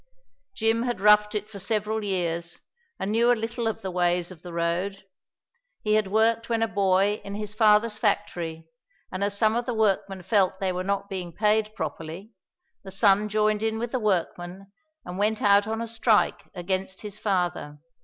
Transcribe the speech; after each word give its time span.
Jim 0.55 0.81
had 0.81 0.99
roughed 0.99 1.35
it 1.35 1.47
for 1.47 1.59
several 1.59 2.03
years 2.03 2.59
and 2.99 3.11
knew 3.11 3.31
a 3.31 3.37
little 3.37 3.67
of 3.67 3.83
the 3.83 3.91
ways 3.91 4.31
of 4.31 4.41
the 4.41 4.51
road. 4.51 5.05
He 5.83 5.93
had 5.93 6.07
worked 6.07 6.49
when 6.49 6.63
a 6.63 6.67
boy 6.67 7.21
in 7.23 7.35
his 7.35 7.53
father's 7.53 7.99
factory 7.99 8.65
and 9.11 9.23
as 9.23 9.37
some 9.37 9.55
of 9.55 9.67
the 9.67 9.75
workmen 9.75 10.23
felt 10.23 10.59
they 10.59 10.71
were 10.73 10.83
not 10.83 11.07
being 11.07 11.31
paid 11.31 11.75
properly 11.75 12.31
the 12.83 12.89
son 12.89 13.29
joined 13.29 13.61
in 13.61 13.77
with 13.77 13.91
the 13.91 13.99
workmen 13.99 14.71
and 15.05 15.19
went 15.19 15.39
out 15.39 15.67
on 15.67 15.83
a 15.83 15.87
strike 15.87 16.45
against 16.55 17.01
his 17.01 17.19
father. 17.19 17.77